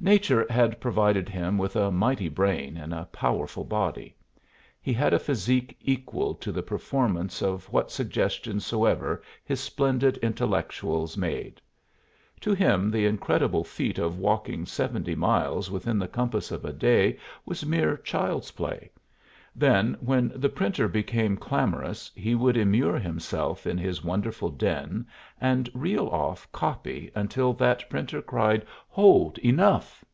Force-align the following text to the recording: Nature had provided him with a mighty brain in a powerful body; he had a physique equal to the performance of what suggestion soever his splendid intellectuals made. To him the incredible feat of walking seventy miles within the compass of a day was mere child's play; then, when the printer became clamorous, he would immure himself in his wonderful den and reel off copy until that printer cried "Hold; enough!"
Nature 0.00 0.46
had 0.48 0.78
provided 0.80 1.28
him 1.28 1.58
with 1.58 1.74
a 1.74 1.90
mighty 1.90 2.28
brain 2.28 2.76
in 2.76 2.92
a 2.92 3.04
powerful 3.06 3.64
body; 3.64 4.14
he 4.80 4.92
had 4.92 5.12
a 5.12 5.18
physique 5.18 5.76
equal 5.80 6.36
to 6.36 6.52
the 6.52 6.62
performance 6.62 7.42
of 7.42 7.64
what 7.72 7.90
suggestion 7.90 8.60
soever 8.60 9.20
his 9.44 9.58
splendid 9.58 10.16
intellectuals 10.18 11.16
made. 11.16 11.60
To 12.42 12.54
him 12.54 12.92
the 12.92 13.06
incredible 13.06 13.64
feat 13.64 13.98
of 13.98 14.20
walking 14.20 14.66
seventy 14.66 15.16
miles 15.16 15.68
within 15.68 15.98
the 15.98 16.06
compass 16.06 16.52
of 16.52 16.64
a 16.64 16.72
day 16.72 17.18
was 17.44 17.66
mere 17.66 17.96
child's 17.96 18.52
play; 18.52 18.92
then, 19.56 19.96
when 19.98 20.30
the 20.36 20.48
printer 20.48 20.86
became 20.86 21.36
clamorous, 21.36 22.12
he 22.14 22.32
would 22.32 22.56
immure 22.56 22.96
himself 22.96 23.66
in 23.66 23.76
his 23.76 24.04
wonderful 24.04 24.50
den 24.50 25.04
and 25.40 25.68
reel 25.74 26.06
off 26.10 26.46
copy 26.52 27.10
until 27.12 27.52
that 27.54 27.82
printer 27.90 28.22
cried 28.22 28.64
"Hold; 28.90 29.36
enough!" 29.38 30.04